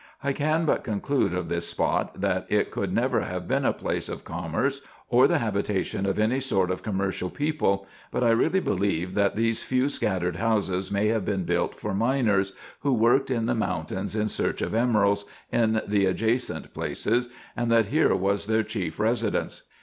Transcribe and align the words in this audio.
I 0.23 0.33
can 0.33 0.65
but 0.65 0.83
conclude 0.83 1.31
of 1.31 1.47
this 1.47 1.67
spot, 1.67 2.21
that 2.21 2.47
it 2.49 2.71
could 2.71 2.91
never 2.91 3.21
have 3.21 3.47
been 3.47 3.65
a 3.65 3.71
place 3.71 4.09
of 4.09 4.23
commerce, 4.23 4.81
or 5.09 5.27
the 5.27 5.37
habitation 5.37 6.07
of 6.07 6.17
any 6.17 6.39
sort 6.39 6.71
of 6.71 6.81
commercial 6.81 7.29
people; 7.29 7.85
but 8.09 8.23
I 8.23 8.31
really 8.31 8.59
believe 8.61 9.13
that 9.13 9.35
these 9.35 9.61
few 9.61 9.89
scattered 9.89 10.37
houses 10.37 10.89
may 10.89 11.09
have 11.09 11.23
been 11.23 11.43
built 11.43 11.75
for 11.79 11.93
miners, 11.93 12.53
who 12.79 12.93
worked 12.93 13.29
in 13.29 13.45
the 13.45 13.53
mountains 13.53 14.15
in 14.15 14.27
search 14.27 14.63
of 14.63 14.73
emeralds 14.73 15.25
in 15.51 15.83
the 15.87 16.07
adjacent 16.07 16.73
places, 16.73 17.29
and 17.55 17.71
that 17.71 17.85
here 17.89 18.15
was 18.15 18.47
their 18.47 18.63
chief 18.63 18.99
residence. 18.99 19.61